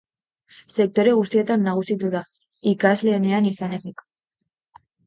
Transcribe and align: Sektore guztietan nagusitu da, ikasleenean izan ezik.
Sektore 0.75 1.13
guztietan 1.19 1.63
nagusitu 1.67 2.11
da, 2.17 2.23
ikasleenean 2.75 3.53
izan 3.55 3.81
ezik. 3.81 4.05